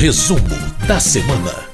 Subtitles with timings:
[0.00, 0.48] Resumo
[0.88, 1.68] da semana.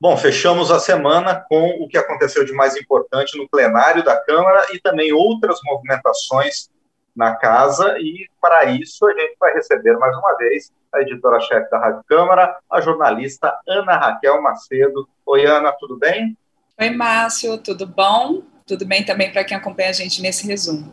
[0.00, 4.68] Bom, fechamos a semana com o que aconteceu de mais importante no plenário da Câmara
[4.72, 6.70] e também outras movimentações
[7.14, 7.98] na casa.
[7.98, 12.56] E para isso a gente vai receber mais uma vez a editora-chefe da Rádio Câmara,
[12.72, 15.06] a jornalista Ana Raquel Macedo.
[15.26, 16.34] Oi, Ana, tudo bem?
[16.80, 18.44] Oi, Márcio, tudo bom?
[18.66, 20.90] Tudo bem também para quem acompanha a gente nesse resumo.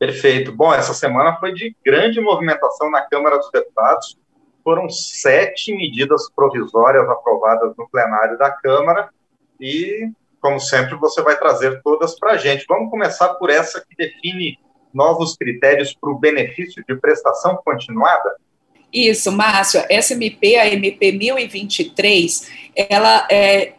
[0.00, 0.50] Perfeito.
[0.50, 4.18] Bom, essa semana foi de grande movimentação na Câmara dos Deputados.
[4.68, 9.08] Foram sete medidas provisórias aprovadas no plenário da Câmara
[9.58, 10.10] e,
[10.42, 12.66] como sempre, você vai trazer todas para a gente.
[12.68, 14.58] Vamos começar por essa que define
[14.92, 18.36] novos critérios para o benefício de prestação continuada?
[18.92, 19.82] Isso, Márcio.
[19.88, 23.72] Essa MP, a MP 1023, ela é,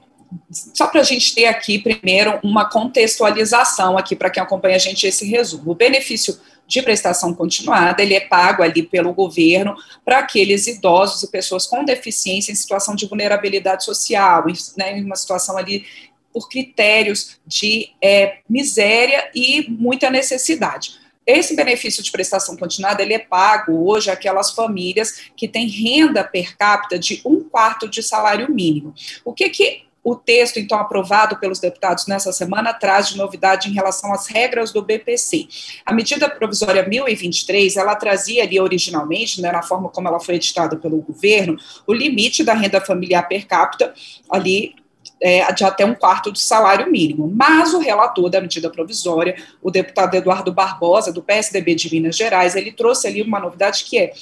[0.50, 5.06] só para a gente ter aqui, primeiro, uma contextualização aqui para quem acompanha a gente
[5.06, 5.70] esse resumo.
[5.70, 6.36] O benefício
[6.70, 11.84] de prestação continuada, ele é pago ali pelo governo para aqueles idosos e pessoas com
[11.84, 14.46] deficiência em situação de vulnerabilidade social,
[14.78, 15.84] né, em uma situação ali
[16.32, 20.92] por critérios de é, miséria e muita necessidade.
[21.26, 26.56] Esse benefício de prestação continuada ele é pago hoje àquelas famílias que têm renda per
[26.56, 28.94] capita de um quarto de salário mínimo.
[29.26, 33.74] O que, que o texto, então, aprovado pelos deputados nessa semana, traz de novidade em
[33.74, 35.48] relação às regras do BPC.
[35.86, 40.76] A medida provisória 1023, ela trazia ali originalmente, né, na forma como ela foi editada
[40.76, 43.94] pelo governo, o limite da renda familiar per capita
[44.30, 44.76] ali
[45.22, 47.32] é, de até um quarto do salário mínimo.
[47.36, 52.56] Mas o relator da medida provisória, o deputado Eduardo Barbosa, do PSDB de Minas Gerais,
[52.56, 54.14] ele trouxe ali uma novidade que é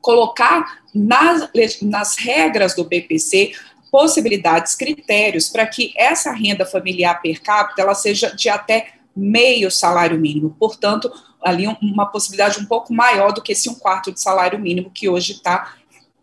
[0.00, 1.50] colocar nas,
[1.82, 3.52] nas regras do BPC
[3.96, 10.20] possibilidades, critérios para que essa renda familiar per capita ela seja de até meio salário
[10.20, 11.10] mínimo, portanto,
[11.42, 15.08] ali uma possibilidade um pouco maior do que esse um quarto de salário mínimo que
[15.08, 15.76] hoje está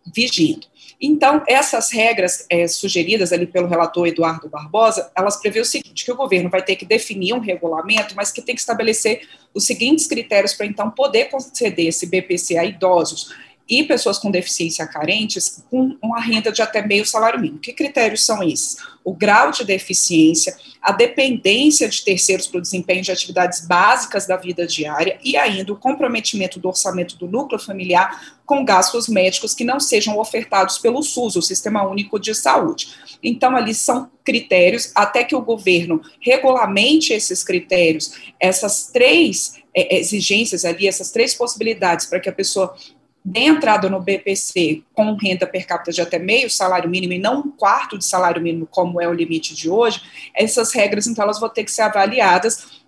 [0.06, 0.68] vigindo.
[1.02, 6.12] Então, essas regras é, sugeridas ali pelo relator Eduardo Barbosa, elas prevê o seguinte, que
[6.12, 10.06] o governo vai ter que definir um regulamento, mas que tem que estabelecer os seguintes
[10.06, 13.34] critérios para, então, poder conceder esse BPC a idosos
[13.68, 17.60] e pessoas com deficiência carentes com uma renda de até meio salário mínimo.
[17.60, 18.78] Que critérios são esses?
[19.04, 24.36] O grau de deficiência, a dependência de terceiros para o desempenho de atividades básicas da
[24.36, 29.64] vida diária e ainda o comprometimento do orçamento do núcleo familiar com gastos médicos que
[29.64, 32.90] não sejam ofertados pelo SUS, o Sistema Único de Saúde.
[33.24, 40.66] Então, ali são critérios, até que o governo regulamente esses critérios, essas três é, exigências
[40.66, 42.76] ali, essas três possibilidades para que a pessoa
[43.24, 47.40] dê entrada no BPC com renda per capita de até meio salário mínimo e não
[47.40, 50.02] um quarto de salário mínimo, como é o limite de hoje,
[50.36, 52.84] essas regras, então, elas vão ter que ser avaliadas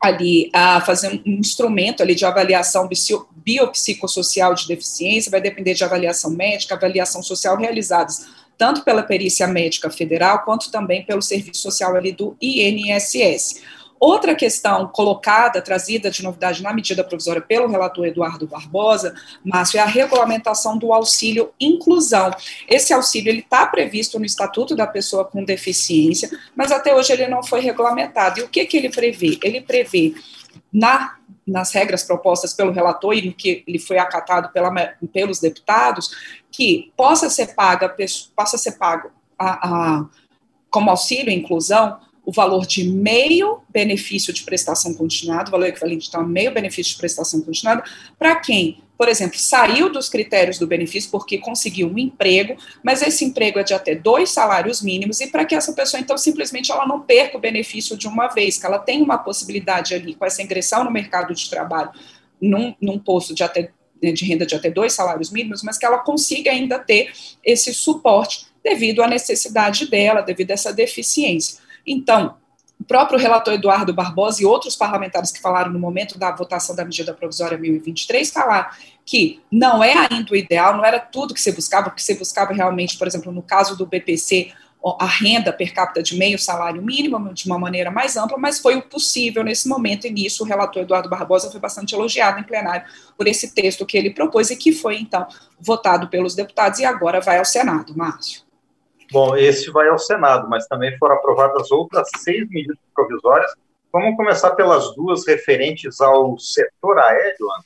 [0.00, 2.88] ali a fazer um instrumento ali de avaliação
[3.36, 9.90] biopsicossocial de deficiência, vai depender de avaliação médica, avaliação social realizadas tanto pela perícia médica
[9.90, 13.62] federal quanto também pelo serviço social ali do INSS.
[13.98, 19.82] Outra questão colocada, trazida de novidade na medida provisória pelo relator Eduardo Barbosa, Márcio, é
[19.82, 22.30] a regulamentação do auxílio inclusão.
[22.68, 27.28] Esse auxílio ele está previsto no Estatuto da Pessoa com Deficiência, mas até hoje ele
[27.28, 28.40] não foi regulamentado.
[28.40, 29.38] E o que, que ele prevê?
[29.42, 30.14] Ele prevê
[30.72, 31.16] na
[31.46, 34.72] nas regras propostas pelo relator e no que ele foi acatado pela,
[35.12, 36.10] pelos deputados,
[36.50, 37.94] que possa ser paga,
[38.34, 40.06] possa ser pago a, a,
[40.70, 46.22] como auxílio inclusão o valor de meio benefício de prestação continuada, o valor equivalente então,
[46.22, 47.84] a meio benefício de prestação continuada,
[48.18, 53.24] para quem, por exemplo, saiu dos critérios do benefício porque conseguiu um emprego, mas esse
[53.24, 56.86] emprego é de até dois salários mínimos, e para que essa pessoa, então, simplesmente ela
[56.86, 60.42] não perca o benefício de uma vez, que ela tem uma possibilidade ali, com essa
[60.42, 61.90] ingressão no mercado de trabalho,
[62.40, 63.70] num, num posto de até
[64.02, 67.12] né, de renda de até dois salários mínimos, mas que ela consiga ainda ter
[67.42, 71.63] esse suporte devido à necessidade dela, devido a essa deficiência.
[71.86, 72.36] Então,
[72.80, 76.84] o próprio relator Eduardo Barbosa e outros parlamentares que falaram no momento da votação da
[76.84, 78.68] medida provisória 1023 falaram
[79.06, 82.52] que não é ainda o ideal, não era tudo que se buscava, porque se buscava
[82.52, 84.52] realmente, por exemplo, no caso do BPC,
[84.98, 88.76] a renda per capita de meio salário mínimo, de uma maneira mais ampla, mas foi
[88.76, 92.86] o possível nesse momento, e nisso o relator Eduardo Barbosa foi bastante elogiado em plenário
[93.16, 95.26] por esse texto que ele propôs e que foi, então,
[95.58, 97.96] votado pelos deputados e agora vai ao Senado.
[97.96, 98.42] Márcio.
[99.14, 103.52] Bom, esse vai ao Senado, mas também foram aprovadas outras seis medidas provisórias.
[103.92, 107.64] Vamos começar pelas duas referentes ao setor aéreo, Ana?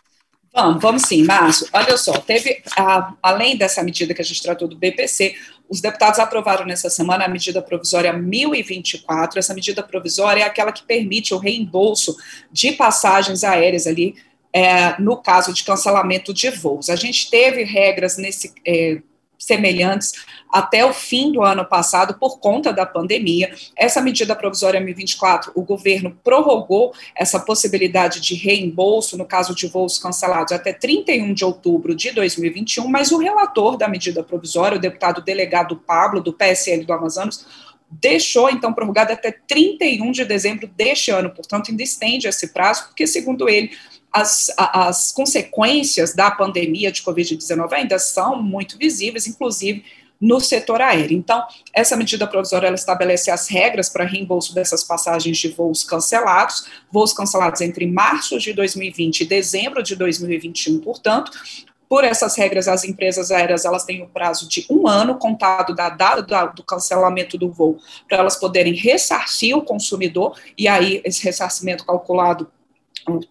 [0.54, 1.66] Vamos, vamos sim, Márcio.
[1.72, 5.36] Olha só, teve, a, além dessa medida que a gente tratou do BPC,
[5.70, 9.38] os deputados aprovaram nessa semana a medida provisória 1024.
[9.38, 12.14] Essa medida provisória é aquela que permite o reembolso
[12.52, 14.16] de passagens aéreas ali,
[14.52, 16.90] é, no caso de cancelamento de voos.
[16.90, 19.00] A gente teve regras nesse, é,
[19.38, 20.12] semelhantes
[20.52, 23.54] até o fim do ano passado por conta da pandemia.
[23.76, 29.98] Essa medida provisória 1024, o governo prorrogou essa possibilidade de reembolso no caso de voos
[29.98, 35.22] cancelados até 31 de outubro de 2021, mas o relator da medida provisória, o deputado
[35.22, 37.46] delegado Pablo, do PSL do Amazonas,
[37.90, 43.06] deixou então prorrogado até 31 de dezembro deste ano, portanto, ainda estende esse prazo, porque,
[43.06, 43.70] segundo ele,
[44.12, 49.84] as, as consequências da pandemia de Covid-19 ainda são muito visíveis, inclusive
[50.20, 51.16] no setor aéreo.
[51.16, 56.66] Então, essa medida provisória ela estabelece as regras para reembolso dessas passagens de voos cancelados,
[56.90, 61.30] voos cancelados entre março de 2020 e dezembro de 2021, portanto,
[61.88, 65.74] por essas regras, as empresas aéreas elas têm o um prazo de um ano contado
[65.74, 71.24] da data do cancelamento do voo para elas poderem ressarcir o consumidor e aí esse
[71.24, 72.50] ressarcimento calculado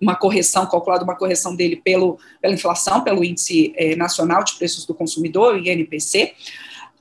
[0.02, 4.86] uma correção, calculada uma correção dele pelo, pela inflação, pelo Índice eh, Nacional de Preços
[4.86, 6.34] do Consumidor, INPC.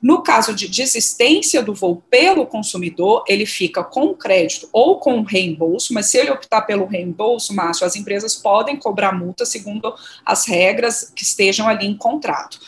[0.06, 5.92] No caso de desistência do voo pelo consumidor, ele fica com crédito ou com reembolso,
[5.92, 9.92] mas se ele optar pelo reembolso, Márcio, as empresas podem cobrar multa segundo
[10.24, 12.60] as regras que estejam ali em contrato.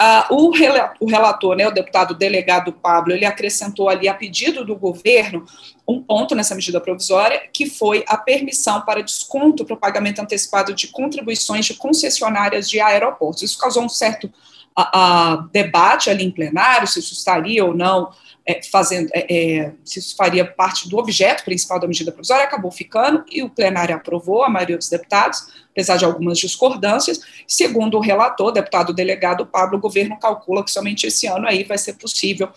[0.00, 0.50] Uh, o,
[1.00, 5.44] o, relator, né, o deputado delegado Pablo, ele acrescentou ali a pedido do governo
[5.88, 10.72] um ponto nessa medida provisória, que foi a permissão para desconto para o pagamento antecipado
[10.72, 13.42] de contribuições de concessionárias de aeroportos.
[13.42, 14.30] Isso causou um certo
[14.76, 18.12] a, a debate ali em plenário, se isso estaria ou não
[18.46, 22.70] é, fazendo, é, é, se isso faria parte do objeto principal da medida provisória, acabou
[22.70, 27.20] ficando e o plenário aprovou, a maioria dos deputados, apesar de algumas discordâncias.
[27.46, 31.76] Segundo o relator, deputado delegado Pablo, o governo calcula que somente esse ano aí vai
[31.76, 32.48] ser possível,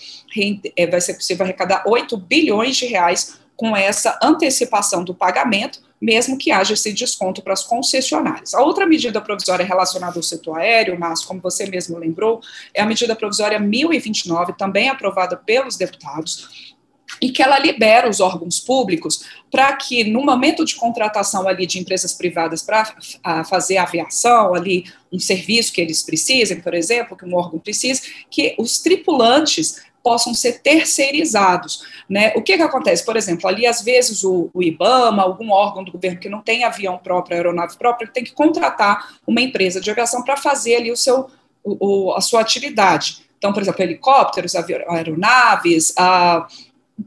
[0.75, 6.37] é, vai ser possível arrecadar 8 bilhões de reais com essa antecipação do pagamento, mesmo
[6.37, 8.53] que haja esse desconto para as concessionárias.
[8.53, 12.41] A outra medida provisória relacionada ao setor aéreo, mas como você mesmo lembrou,
[12.73, 16.75] é a medida provisória 1029, também aprovada pelos deputados,
[17.21, 21.79] e que ela libera os órgãos públicos para que, no momento de contratação ali de
[21.79, 22.95] empresas privadas para
[23.45, 28.55] fazer aviação, ali um serviço que eles precisem, por exemplo, que um órgão precise, que
[28.59, 31.83] os tripulantes possam ser terceirizados.
[32.09, 32.33] Né?
[32.35, 33.05] O que, que acontece?
[33.05, 36.63] Por exemplo, ali, às vezes, o, o, IBAMA, algum órgão do governo que não tem
[36.63, 40.97] avião próprio, aeronave própria, tem que contratar uma empresa de aviação para fazer ali o
[40.97, 41.29] seu,
[41.63, 43.25] o, a sua atividade.
[43.37, 46.47] Então, por exemplo, helicópteros, aeronaves, a,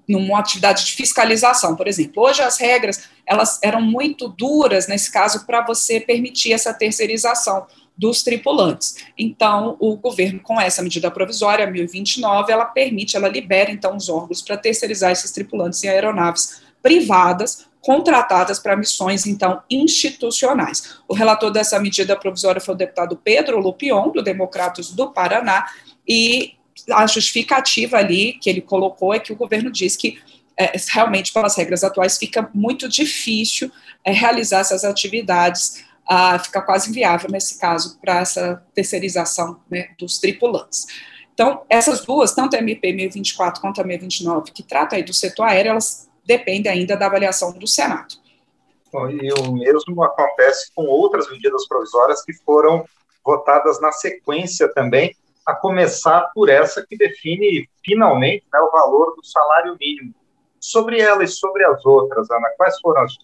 [0.08, 2.22] numa atividade de fiscalização, por exemplo.
[2.22, 7.66] Hoje as regras elas eram muito duras nesse caso para você permitir essa terceirização
[7.96, 8.96] dos tripulantes.
[9.18, 14.42] Então, o governo, com essa medida provisória, 1029, ela permite, ela libera, então, os órgãos
[14.42, 20.96] para terceirizar esses tripulantes em aeronaves privadas, contratadas para missões, então, institucionais.
[21.06, 25.66] O relator dessa medida provisória foi o deputado Pedro Lupion, do Democratas do Paraná,
[26.08, 26.54] e
[26.90, 30.18] a justificativa ali que ele colocou é que o governo diz que
[30.56, 33.70] é, realmente, pelas regras atuais, fica muito difícil
[34.04, 40.18] é, realizar essas atividades ah, fica quase inviável nesse caso para essa terceirização né, dos
[40.18, 40.86] tripulantes.
[41.32, 45.44] Então, essas duas, tanto a MP 1024 quanto a 1029, que trata aí do setor
[45.44, 48.16] aéreo, elas dependem ainda da avaliação do Senado.
[48.92, 52.84] E o mesmo acontece com outras medidas provisórias que foram
[53.24, 55.16] votadas na sequência também,
[55.46, 60.14] a começar por essa que define finalmente né, o valor do salário mínimo.
[60.60, 63.16] Sobre ela e sobre as outras, Ana, quais foram as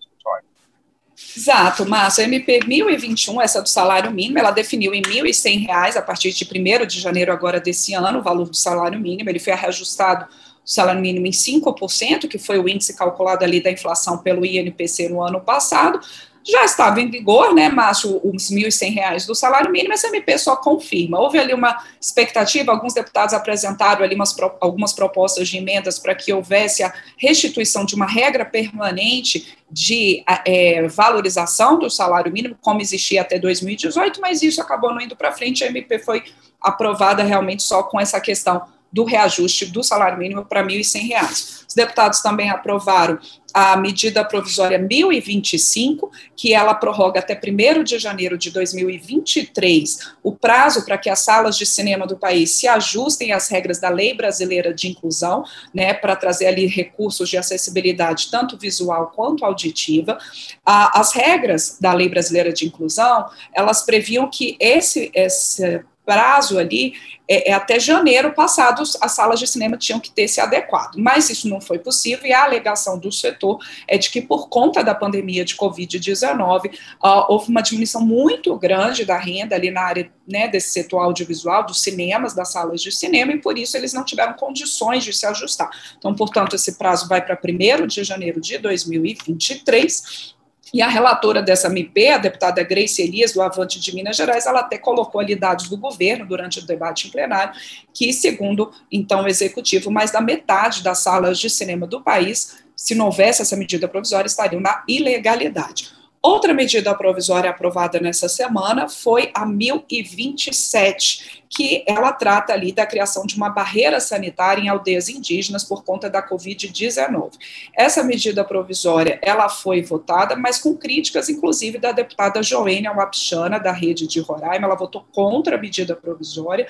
[1.36, 2.24] Exato, Márcio.
[2.24, 6.44] A MP 1021, essa do salário mínimo, ela definiu em R$ 1.100 a partir de
[6.44, 9.28] 1 de janeiro agora desse ano, o valor do salário mínimo.
[9.28, 10.26] Ele foi reajustado
[10.68, 15.08] o salário mínimo em 5%, que foi o índice calculado ali da inflação pelo INPC
[15.08, 16.00] no ano passado,
[16.48, 20.56] já estava em vigor, né, Márcio, os R$ 1.100 do salário mínimo, essa MP só
[20.56, 21.20] confirma.
[21.20, 26.32] Houve ali uma expectativa, alguns deputados apresentaram ali umas, algumas propostas de emendas para que
[26.32, 33.20] houvesse a restituição de uma regra permanente de é, valorização do salário mínimo, como existia
[33.20, 36.24] até 2018, mas isso acabou não indo para frente, a MP foi
[36.60, 41.58] aprovada realmente só com essa questão do reajuste do salário mínimo para R$ 1.100.
[41.68, 43.18] Os deputados também aprovaram
[43.52, 50.84] a medida provisória 1025, que ela prorroga até 1 de janeiro de 2023 o prazo
[50.84, 54.72] para que as salas de cinema do país se ajustem às regras da Lei Brasileira
[54.72, 60.18] de Inclusão, né, para trazer ali recursos de acessibilidade tanto visual quanto auditiva.
[60.64, 66.94] As regras da Lei Brasileira de Inclusão, elas previam que esse, esse prazo ali
[67.28, 71.28] é, é, até janeiro passado, as salas de cinema tinham que ter se adequado, mas
[71.28, 74.94] isso não foi possível e a alegação do setor é de que, por conta da
[74.94, 80.48] pandemia de Covid-19, uh, houve uma diminuição muito grande da renda ali na área né,
[80.48, 84.32] desse setor audiovisual, dos cinemas, das salas de cinema, e por isso eles não tiveram
[84.32, 85.68] condições de se ajustar.
[85.98, 90.37] Então, portanto, esse prazo vai para 1 de janeiro de 2023
[90.72, 94.60] e a relatora dessa MP, a deputada Grace Elias, do Avante de Minas Gerais, ela
[94.60, 97.54] até colocou ali dados do governo durante o debate em plenário,
[97.92, 102.94] que, segundo, então, o executivo, mais da metade das salas de cinema do país, se
[102.94, 105.97] não houvesse essa medida provisória, estariam na ilegalidade.
[106.20, 113.24] Outra medida provisória aprovada nessa semana foi a 1027, que ela trata ali da criação
[113.24, 117.34] de uma barreira sanitária em aldeias indígenas por conta da Covid-19.
[117.72, 123.70] Essa medida provisória, ela foi votada, mas com críticas, inclusive, da deputada Joênia Wapichana, da
[123.70, 126.66] rede de Roraima, ela votou contra a medida provisória,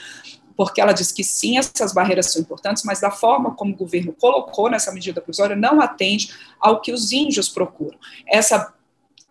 [0.54, 4.12] porque ela diz que sim, essas barreiras são importantes, mas da forma como o governo
[4.12, 7.96] colocou nessa medida provisória não atende ao que os índios procuram.
[8.26, 8.74] Essa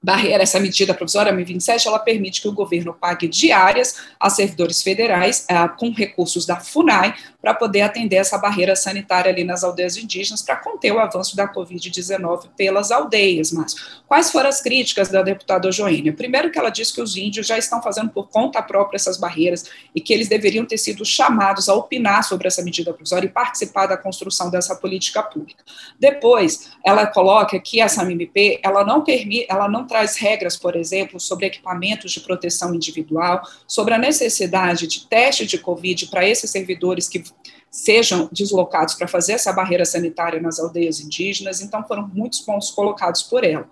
[0.07, 5.45] barreira, essa medida provisória 1027, ela permite que o governo pague diárias a servidores federais
[5.49, 10.41] é, com recursos da FUNAI para poder atender essa barreira sanitária ali nas aldeias indígenas
[10.41, 13.51] para conter o avanço da Covid-19 pelas aldeias.
[13.51, 13.75] Mas
[14.07, 16.13] quais foram as críticas da deputada Joênia?
[16.13, 19.65] Primeiro que ela diz que os índios já estão fazendo por conta própria essas barreiras
[19.93, 23.87] e que eles deveriam ter sido chamados a opinar sobre essa medida provisória e participar
[23.87, 25.63] da construção dessa política pública.
[25.99, 31.19] Depois, ela coloca que essa MP, ela não permite, ela não traz regras, por exemplo,
[31.19, 37.07] sobre equipamentos de proteção individual, sobre a necessidade de teste de Covid para esses servidores
[37.07, 37.23] que
[37.69, 43.23] sejam deslocados para fazer essa barreira sanitária nas aldeias indígenas, então foram muitos pontos colocados
[43.23, 43.67] por ela.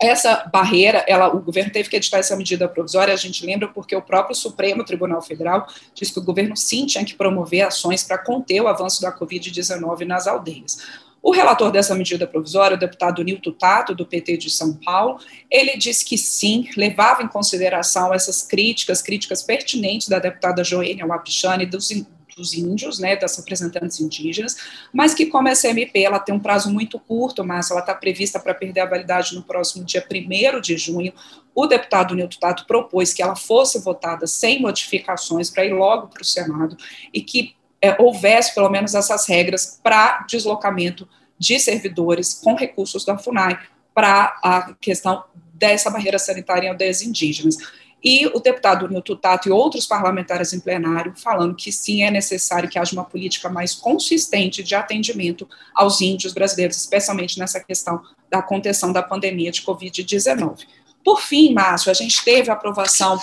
[0.00, 3.94] Essa barreira, ela, o governo teve que editar essa medida provisória, a gente lembra porque
[3.94, 8.16] o próprio Supremo Tribunal Federal disse que o governo sim tinha que promover ações para
[8.16, 10.78] conter o avanço da Covid-19 nas aldeias.
[11.22, 15.76] O relator dessa medida provisória, o deputado Nilton Tato, do PT de São Paulo, ele
[15.76, 21.66] disse que sim, levava em consideração essas críticas, críticas pertinentes da deputada Joênia Wapichana e
[21.66, 21.90] dos,
[22.36, 24.56] dos índios, né, das representantes indígenas,
[24.92, 28.40] mas que como essa MP ela tem um prazo muito curto, mas ela está prevista
[28.40, 31.12] para perder a validade no próximo dia 1 de junho,
[31.54, 36.22] o deputado Nilton Tato propôs que ela fosse votada sem modificações para ir logo para
[36.22, 36.76] o Senado
[37.12, 41.08] e que é, houvesse pelo menos essas regras para deslocamento
[41.38, 43.58] de servidores com recursos da FUNAI
[43.94, 47.56] para a questão dessa barreira sanitária em aldeias indígenas.
[48.02, 52.68] E o deputado Nilton Tato e outros parlamentares em plenário falando que sim, é necessário
[52.68, 58.40] que haja uma política mais consistente de atendimento aos índios brasileiros, especialmente nessa questão da
[58.40, 60.66] contenção da pandemia de Covid-19.
[61.04, 63.18] Por fim, Márcio, a gente teve a aprovação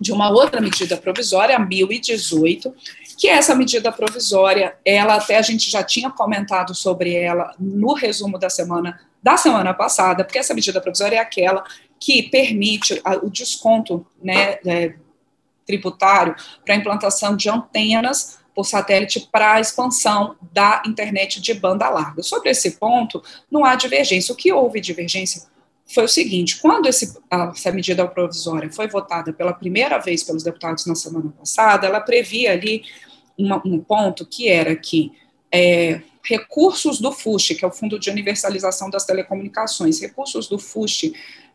[0.00, 2.72] de uma outra medida provisória, a 1018,
[3.18, 8.38] que essa medida provisória, ela até a gente já tinha comentado sobre ela no resumo
[8.38, 11.64] da semana da semana passada, porque essa medida provisória é aquela
[11.98, 14.94] que permite o desconto né, é,
[15.66, 21.88] tributário para a implantação de antenas por satélite para a expansão da internet de banda
[21.88, 22.22] larga.
[22.22, 23.20] Sobre esse ponto,
[23.50, 24.32] não há divergência.
[24.32, 25.42] O que houve divergência
[25.92, 30.86] foi o seguinte: quando esse, essa medida provisória foi votada pela primeira vez pelos deputados
[30.86, 32.84] na semana passada, ela previa ali
[33.38, 35.12] uma, um ponto que era que
[35.52, 41.12] é, recursos do FUST, que é o Fundo de Universalização das Telecomunicações, recursos do FUST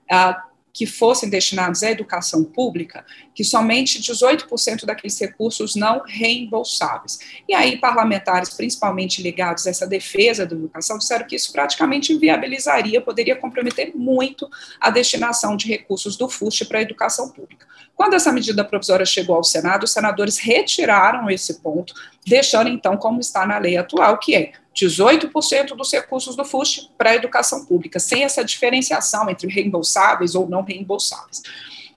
[0.10, 7.20] ah, que fossem destinados à educação pública, que somente 18% daqueles recursos não reembolsáveis.
[7.48, 13.00] E aí, parlamentares, principalmente ligados a essa defesa da educação, disseram que isso praticamente inviabilizaria,
[13.00, 14.50] poderia comprometer muito
[14.82, 17.68] a destinação de recursos do FUST para a educação pública.
[17.96, 21.94] Quando essa medida provisória chegou ao Senado, os senadores retiraram esse ponto,
[22.26, 27.12] deixando então como está na lei atual, que é 18% dos recursos do FUST para
[27.12, 31.42] a educação pública, sem essa diferenciação entre reembolsáveis ou não reembolsáveis.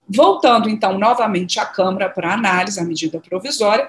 [0.08, 3.88] Voltando então novamente à Câmara para análise a medida provisória,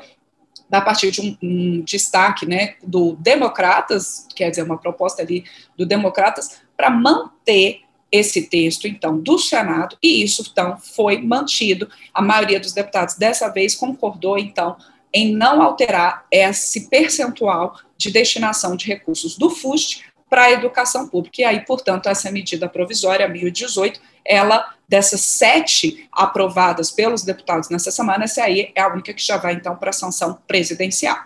[0.71, 5.45] a partir de um, um, destaque né, do Democratas, quer dizer, uma proposta ali
[5.77, 11.89] do Democratas, para manter esse texto, então, do Senado, e isso, então, foi mantido.
[12.13, 14.77] A maioria dos deputados, dessa vez, concordou, então,
[15.13, 21.41] em não alterar esse percentual de destinação de recursos do FUST para a educação pública.
[21.41, 28.25] E aí, portanto, essa medida provisória 1018, ela, dessas sete aprovadas pelos deputados nessa semana,
[28.25, 31.17] essa aí é a única que já vai, então, para a sanção presidencial.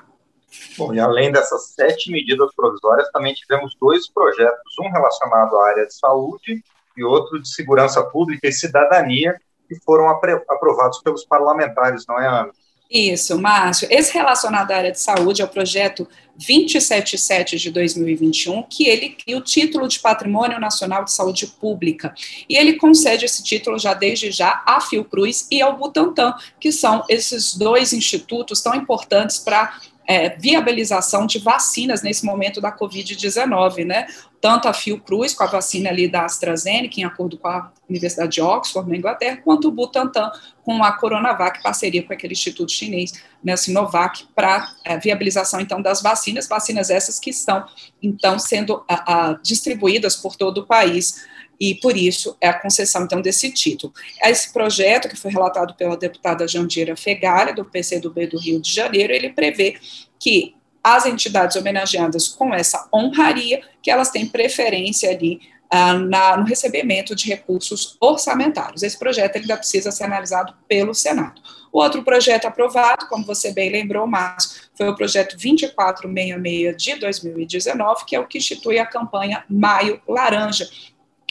[0.77, 5.87] Bom, e além dessas sete medidas provisórias, também tivemos dois projetos, um relacionado à área
[5.87, 6.63] de saúde
[6.95, 12.51] e outro de segurança pública e cidadania, que foram aprovados pelos parlamentares, não é, Ana?
[12.91, 13.87] Isso, Márcio.
[13.89, 16.05] Esse relacionado à área de saúde é o projeto
[16.35, 22.13] 277 de 2021, que ele cria o título de Patrimônio Nacional de Saúde Pública.
[22.49, 27.05] E ele concede esse título já desde já à Fiocruz e ao Butantan, que são
[27.07, 34.07] esses dois institutos tão importantes para é, viabilização de vacinas nesse momento da Covid-19, né?
[34.41, 38.41] Tanto a Fiocruz, com a vacina ali da AstraZeneca, em acordo com a Universidade de
[38.41, 40.31] Oxford, na Inglaterra, quanto o Butantan,
[40.63, 46.01] com a Coronavac, parceria com aquele instituto chinês, né, Sinovac, para é, viabilização, então, das
[46.01, 47.65] vacinas, vacinas essas que estão,
[48.01, 51.23] então, sendo a, a, distribuídas por todo o país
[51.59, 53.93] e por isso é a concessão, então, desse título.
[54.23, 59.13] Esse projeto, que foi relatado pela deputada Jandira Fegali, do PCdoB do Rio de Janeiro,
[59.13, 59.77] ele prevê
[60.19, 66.43] que as entidades homenageadas com essa honraria, que elas têm preferência ali ah, na, no
[66.43, 68.83] recebimento de recursos orçamentários.
[68.83, 71.41] Esse projeto ainda precisa ser analisado pelo Senado.
[71.71, 78.05] O outro projeto aprovado, como você bem lembrou, Márcio, foi o projeto 2466 de 2019,
[78.05, 80.69] que é o que institui a campanha Maio Laranja,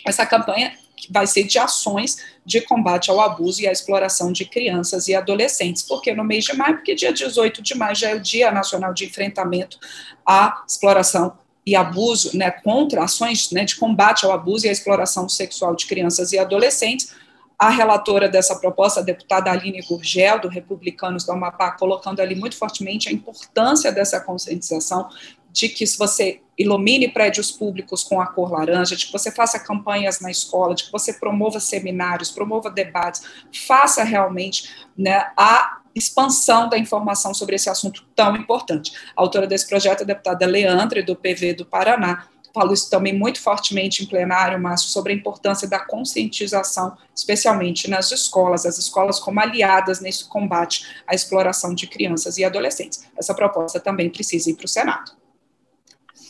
[0.07, 0.73] essa campanha
[1.09, 5.83] vai ser de ações de combate ao abuso e à exploração de crianças e adolescentes.
[5.83, 8.92] Porque no mês de maio, porque dia 18 de maio já é o Dia Nacional
[8.92, 9.78] de Enfrentamento
[10.26, 15.28] à Exploração e Abuso, né, contra ações né, de combate ao abuso e à exploração
[15.28, 17.14] sexual de crianças e adolescentes.
[17.59, 22.57] A relatora dessa proposta, a deputada Aline Gurgel, do Republicanos do Amapá, colocando ali muito
[22.57, 25.09] fortemente a importância dessa conscientização
[25.52, 29.59] de que se você ilumine prédios públicos com a cor laranja, de que você faça
[29.59, 33.23] campanhas na escola, de que você promova seminários, promova debates,
[33.67, 38.93] faça realmente né, a expansão da informação sobre esse assunto tão importante.
[39.17, 43.17] A autora desse projeto é a deputada Leandre, do PV do Paraná, falo isso também
[43.17, 49.19] muito fortemente em plenário, Márcio, sobre a importância da conscientização, especialmente nas escolas, as escolas
[49.19, 53.07] como aliadas nesse combate à exploração de crianças e adolescentes.
[53.17, 55.20] Essa proposta também precisa ir para o Senado.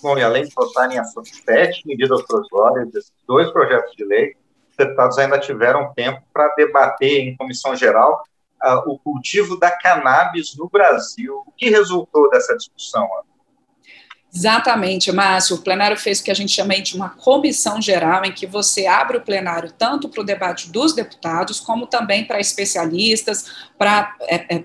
[0.02, 4.34] Bom, e além de votarem essas sete medidas provisórias, esses dois projetos de lei,
[4.70, 8.22] os deputados ainda tiveram tempo para debater em comissão geral
[8.64, 11.42] uh, o cultivo da cannabis no Brasil.
[11.46, 13.08] O que resultou dessa discussão?
[14.32, 15.56] Exatamente, Márcio.
[15.56, 18.86] O plenário fez o que a gente chama de uma comissão geral, em que você
[18.86, 24.56] abre o plenário tanto para o debate dos deputados, como também para especialistas, para é,
[24.56, 24.64] é,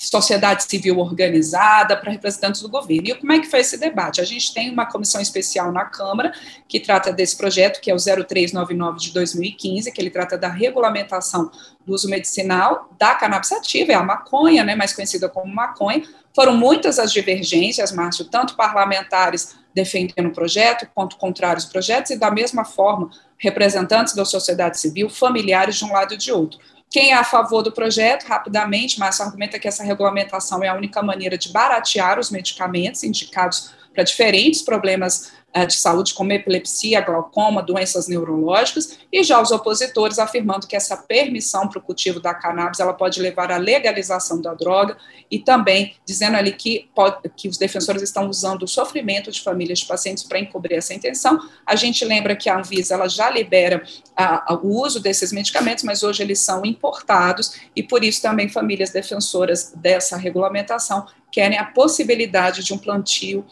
[0.00, 3.08] sociedade civil organizada, para representantes do governo.
[3.08, 4.20] E como é que foi esse debate?
[4.20, 6.32] A gente tem uma comissão especial na Câmara
[6.68, 11.50] que trata desse projeto, que é o 0399 de 2015, que ele trata da regulamentação
[11.84, 16.02] do uso medicinal da cannabis ativa, é a maconha, né, mais conhecida como maconha.
[16.34, 22.30] Foram muitas as divergências, Márcio, tanto parlamentares defendendo o projeto, quanto contrários projetos, e da
[22.30, 26.58] mesma forma, representantes da sociedade civil, familiares de um lado e de outro.
[26.90, 31.02] Quem é a favor do projeto, rapidamente, Márcio argumenta que essa regulamentação é a única
[31.02, 35.32] maneira de baratear os medicamentos indicados para diferentes problemas
[35.66, 41.66] de saúde, como epilepsia, glaucoma, doenças neurológicas, e já os opositores afirmando que essa permissão
[41.68, 44.96] para o cultivo da cannabis ela pode levar à legalização da droga,
[45.30, 49.80] e também dizendo ali que, pode, que os defensores estão usando o sofrimento de famílias
[49.80, 51.38] de pacientes para encobrir essa intenção.
[51.66, 53.82] A gente lembra que a Anvisa ela já libera
[54.16, 58.90] a, o uso desses medicamentos, mas hoje eles são importados, e por isso também famílias
[58.90, 63.44] defensoras dessa regulamentação querem a possibilidade de um plantio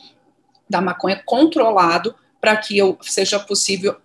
[0.68, 3.96] da maconha controlado para que eu, seja possível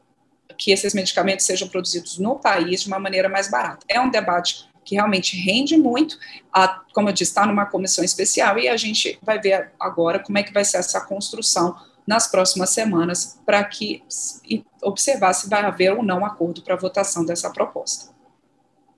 [0.58, 3.86] que esses medicamentos sejam produzidos no país de uma maneira mais barata.
[3.90, 6.18] É um debate que realmente rende muito,
[6.52, 10.38] a, como eu disse, está numa comissão especial e a gente vai ver agora como
[10.38, 14.04] é que vai ser essa construção nas próximas semanas para que
[14.82, 18.12] observar se vai haver ou não acordo para a votação dessa proposta.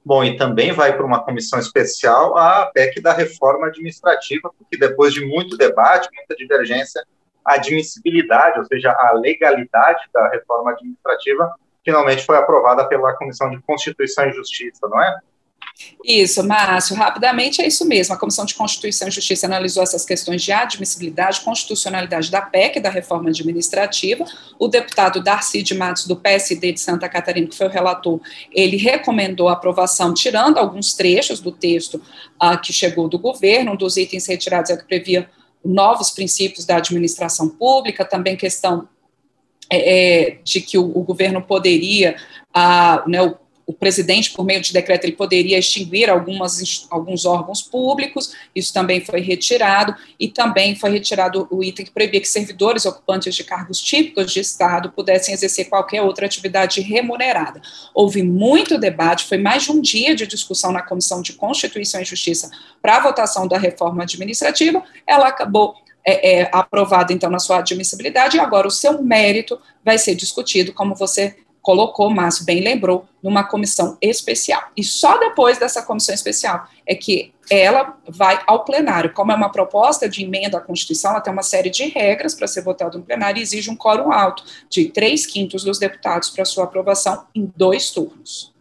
[0.05, 5.13] Bom, e também vai para uma comissão especial a PEC da reforma administrativa, porque depois
[5.13, 7.05] de muito debate, muita divergência,
[7.45, 11.53] a admissibilidade, ou seja, a legalidade da reforma administrativa,
[11.83, 15.19] finalmente foi aprovada pela Comissão de Constituição e Justiça, não é?
[16.03, 18.13] Isso, Márcio, rapidamente é isso mesmo.
[18.13, 22.89] A Comissão de Constituição e Justiça analisou essas questões de admissibilidade, constitucionalidade da PEC, da
[22.89, 24.23] reforma administrativa.
[24.59, 28.19] O deputado Darcy de Matos, do PSD de Santa Catarina, que foi o relator,
[28.51, 31.95] ele recomendou a aprovação, tirando alguns trechos do texto
[32.41, 33.71] uh, que chegou do governo.
[33.71, 35.29] Um dos itens retirados é que previa
[35.63, 38.87] novos princípios da administração pública, também questão
[39.69, 42.15] é, é, de que o, o, governo poderia,
[42.53, 43.37] a, né, o,
[43.73, 49.01] o presidente, por meio de decreto, ele poderia extinguir algumas, alguns órgãos públicos, isso também
[49.01, 53.81] foi retirado, e também foi retirado o item que proibia que servidores ocupantes de cargos
[53.81, 57.61] típicos de Estado pudessem exercer qualquer outra atividade remunerada.
[57.95, 62.05] Houve muito debate, foi mais de um dia de discussão na Comissão de Constituição e
[62.05, 67.57] Justiça para a votação da reforma administrativa, ela acabou é, é, aprovada, então, na sua
[67.57, 73.05] admissibilidade, e agora o seu mérito vai ser discutido, como você colocou, Márcio bem lembrou,
[73.23, 74.61] numa comissão especial.
[74.75, 79.13] E só depois dessa comissão especial é que ela vai ao plenário.
[79.13, 82.47] Como é uma proposta de emenda à Constituição, ela tem uma série de regras para
[82.47, 86.43] ser votada no plenário e exige um quórum alto de três quintos dos deputados para
[86.43, 88.53] sua aprovação em dois turnos.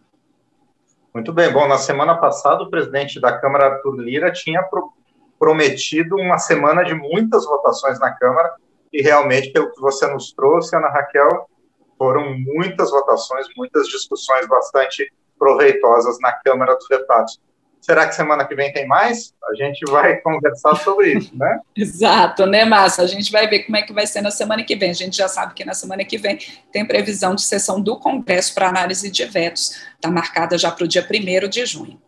[1.13, 1.51] Muito bem.
[1.51, 4.91] Bom, na semana passada, o presidente da Câmara, Arthur Lira, tinha pro
[5.37, 8.53] prometido uma semana de muitas votações na Câmara
[8.93, 11.49] e realmente, pelo que você nos trouxe, Ana Raquel,
[11.97, 17.39] foram muitas votações, muitas discussões bastante proveitosas na Câmara dos Deputados.
[17.81, 19.33] Será que semana que vem tem mais?
[19.51, 21.59] A gente vai conversar sobre isso, né?
[21.75, 23.03] Exato, né, Márcia?
[23.03, 24.91] A gente vai ver como é que vai ser na semana que vem.
[24.91, 26.39] A gente já sabe que na semana que vem
[26.71, 29.83] tem previsão de sessão do Congresso para análise de vetos.
[29.95, 32.01] Está marcada já para o dia 1 de junho.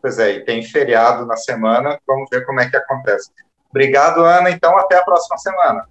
[0.00, 3.30] Pois é, e tem feriado na semana, vamos ver como é que acontece.
[3.68, 4.50] Obrigado, Ana.
[4.50, 5.86] Então, até a próxima semana.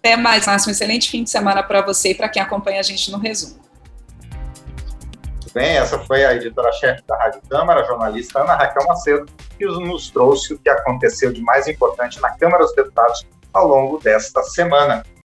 [0.00, 0.70] Até mais, Márcio.
[0.70, 3.60] Um excelente fim de semana para você e para quem acompanha a gente no resumo.
[5.52, 9.26] Bem, essa foi a editora-chefe da Rádio Câmara, jornalista Ana Raquel Macedo,
[9.58, 13.98] que nos trouxe o que aconteceu de mais importante na Câmara dos Deputados ao longo
[13.98, 15.04] desta semana.